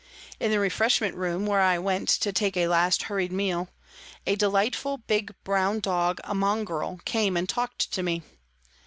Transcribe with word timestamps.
In 0.39 0.49
the 0.49 0.57
refreshment 0.59 1.15
room, 1.15 1.45
where 1.45 1.59
I 1.61 1.77
went 1.77 2.09
to 2.09 2.33
take 2.33 2.57
a 2.57 2.67
last 2.67 3.03
hurried 3.03 3.31
meal, 3.31 3.69
a 4.25 4.35
delightful 4.35 4.97
big, 4.97 5.35
brown 5.43 5.79
dog, 5.79 6.19
a 6.23 6.33
mongrel, 6.33 6.99
came 7.05 7.37
and 7.37 7.47
talked 7.47 7.91
to 7.91 8.01
me. 8.01 8.23